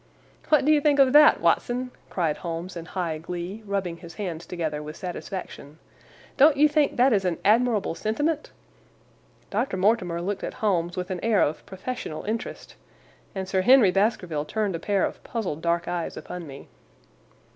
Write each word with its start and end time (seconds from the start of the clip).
"What 0.49 0.65
do 0.65 0.71
you 0.71 0.81
think 0.81 0.97
of 0.97 1.13
that, 1.13 1.41
Watson?" 1.41 1.91
cried 2.09 2.37
Holmes 2.37 2.75
in 2.75 2.85
high 2.85 3.19
glee, 3.19 3.61
rubbing 3.67 3.97
his 3.97 4.15
hands 4.15 4.47
together 4.47 4.81
with 4.81 4.97
satisfaction. 4.97 5.77
"Don't 6.37 6.57
you 6.57 6.67
think 6.67 6.97
that 6.97 7.13
is 7.13 7.23
an 7.23 7.37
admirable 7.45 7.93
sentiment?" 7.93 8.49
Dr. 9.51 9.77
Mortimer 9.77 10.19
looked 10.19 10.43
at 10.43 10.55
Holmes 10.55 10.97
with 10.97 11.11
an 11.11 11.19
air 11.23 11.43
of 11.43 11.63
professional 11.67 12.23
interest, 12.23 12.75
and 13.35 13.47
Sir 13.47 13.61
Henry 13.61 13.91
Baskerville 13.91 14.45
turned 14.45 14.75
a 14.75 14.79
pair 14.79 15.05
of 15.05 15.23
puzzled 15.23 15.61
dark 15.61 15.87
eyes 15.87 16.17
upon 16.17 16.47
me. 16.47 16.67